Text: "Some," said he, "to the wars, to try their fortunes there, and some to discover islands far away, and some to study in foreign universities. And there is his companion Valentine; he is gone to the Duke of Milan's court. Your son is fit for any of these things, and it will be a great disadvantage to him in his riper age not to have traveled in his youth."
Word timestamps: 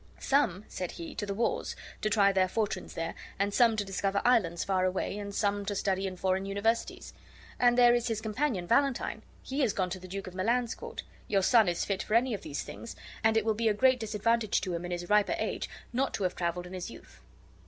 "Some," 0.17 0.65
said 0.67 0.93
he, 0.93 1.13
"to 1.13 1.27
the 1.27 1.33
wars, 1.35 1.75
to 2.01 2.09
try 2.09 2.31
their 2.31 2.47
fortunes 2.47 2.95
there, 2.95 3.13
and 3.37 3.53
some 3.53 3.75
to 3.77 3.85
discover 3.85 4.19
islands 4.25 4.63
far 4.63 4.83
away, 4.83 5.15
and 5.19 5.31
some 5.31 5.63
to 5.67 5.75
study 5.75 6.07
in 6.07 6.17
foreign 6.17 6.47
universities. 6.47 7.13
And 7.59 7.77
there 7.77 7.93
is 7.93 8.07
his 8.07 8.19
companion 8.19 8.65
Valentine; 8.65 9.21
he 9.43 9.61
is 9.61 9.73
gone 9.73 9.91
to 9.91 9.99
the 9.99 10.07
Duke 10.07 10.25
of 10.25 10.33
Milan's 10.33 10.73
court. 10.73 11.03
Your 11.27 11.43
son 11.43 11.69
is 11.69 11.85
fit 11.85 12.01
for 12.01 12.15
any 12.15 12.33
of 12.33 12.41
these 12.41 12.63
things, 12.63 12.95
and 13.23 13.37
it 13.37 13.45
will 13.45 13.53
be 13.53 13.67
a 13.67 13.75
great 13.75 13.99
disadvantage 13.99 14.59
to 14.61 14.73
him 14.73 14.85
in 14.85 14.89
his 14.89 15.07
riper 15.07 15.35
age 15.37 15.69
not 15.93 16.15
to 16.15 16.23
have 16.23 16.33
traveled 16.35 16.65
in 16.65 16.73
his 16.73 16.89
youth." 16.89 17.21